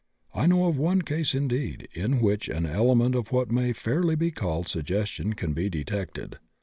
[0.33, 4.31] I know of one case, indeed, in which an element of what may fairly be
[4.31, 6.39] called suggestion can be detected.